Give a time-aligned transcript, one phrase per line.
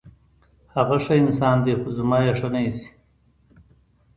[0.75, 2.89] هغه ښه انسان دی، خو زما یې ښه نه ایسي.